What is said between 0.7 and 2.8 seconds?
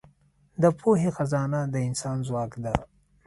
پوهې خزانه د انسان ځواک ده.